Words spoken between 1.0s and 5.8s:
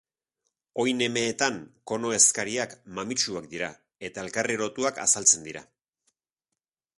emeetan kono-ezkatak mamitsuak dira eta elkarri lotuak azaltzen dira.